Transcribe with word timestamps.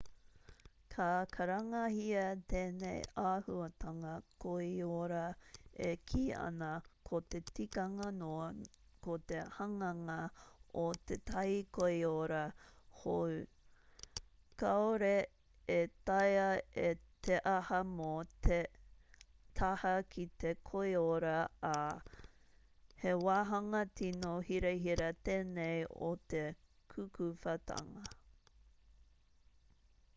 ka 0.99 1.11
karangahia 1.35 2.23
tēnei 2.53 2.97
āhuatanga 3.27 4.15
koiora 4.43 5.21
e 5.85 5.91
kī 6.11 6.23
ana 6.39 6.71
ko 7.09 7.21
te 7.35 7.41
tikanga 7.59 8.09
noa 8.17 8.49
ko 9.07 9.15
te 9.31 9.39
hanganga 9.59 10.17
o 10.83 10.83
tētahi 11.11 11.55
koiora 11.79 12.41
hou 13.03 13.37
kāore 14.65 15.13
e 15.79 15.81
taea 16.11 16.91
te 17.29 17.39
aha 17.55 17.81
mō 17.95 18.11
te 18.49 18.61
taha 19.63 19.95
ki 20.15 20.27
te 20.45 20.53
koiora 20.71 21.35
ā 21.73 21.75
he 23.05 23.15
wāhanga 23.27 23.85
tīno 24.01 24.35
hirahira 24.51 25.11
tēnei 25.31 25.89
o 26.11 26.15
te 26.35 26.49
kukuwhatanga 26.95 28.09